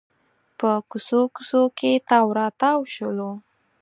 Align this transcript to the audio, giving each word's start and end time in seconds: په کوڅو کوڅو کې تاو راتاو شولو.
په 0.59 0.69
کوڅو 0.89 1.21
کوڅو 1.35 1.61
کې 1.77 1.91
تاو 2.07 2.27
راتاو 2.39 2.79
شولو. 2.93 3.31